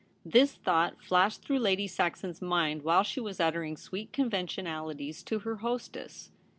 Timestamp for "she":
3.03-3.19